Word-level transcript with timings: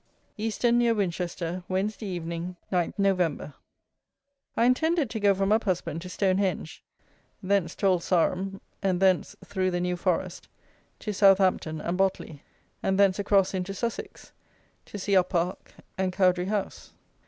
Easton, 0.35 0.79
near 0.79 0.95
Winchester, 0.95 1.61
Wednesday 1.69 2.07
Evening, 2.07 2.55
9th 2.71 2.97
Nov. 2.97 3.53
I 4.57 4.65
intended 4.65 5.11
to 5.11 5.19
go 5.19 5.35
from 5.35 5.51
Uphusband 5.51 6.01
to 6.01 6.09
Stonehenge, 6.09 6.83
thence 7.43 7.75
to 7.75 7.85
Old 7.85 8.01
Sarum, 8.01 8.61
and 8.81 8.99
thence 8.99 9.35
through 9.45 9.69
the 9.69 9.79
New 9.79 9.95
Forest, 9.95 10.47
to 11.01 11.13
Southampton 11.13 11.79
and 11.79 11.99
Botley, 11.99 12.41
and 12.81 12.99
thence 12.99 13.19
across 13.19 13.53
into 13.53 13.75
Sussex, 13.75 14.31
to 14.85 14.97
see 14.97 15.15
Up 15.15 15.29
Park 15.29 15.71
and 15.99 16.11
Cowdry 16.11 16.45
House. 16.47 16.93